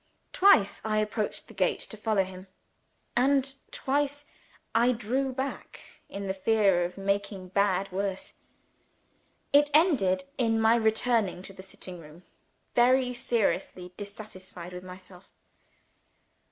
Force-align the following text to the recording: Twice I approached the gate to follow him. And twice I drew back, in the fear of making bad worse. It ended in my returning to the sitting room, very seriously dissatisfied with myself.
Twice 0.33 0.81
I 0.83 0.97
approached 0.97 1.47
the 1.47 1.53
gate 1.53 1.81
to 1.81 1.95
follow 1.95 2.23
him. 2.23 2.47
And 3.15 3.53
twice 3.69 4.25
I 4.73 4.93
drew 4.93 5.31
back, 5.31 5.79
in 6.09 6.25
the 6.25 6.33
fear 6.33 6.83
of 6.85 6.97
making 6.97 7.49
bad 7.49 7.91
worse. 7.91 8.33
It 9.53 9.69
ended 9.75 10.23
in 10.39 10.59
my 10.59 10.73
returning 10.73 11.43
to 11.43 11.53
the 11.53 11.61
sitting 11.61 11.99
room, 11.99 12.23
very 12.73 13.13
seriously 13.13 13.93
dissatisfied 13.95 14.73
with 14.73 14.83
myself. 14.83 15.29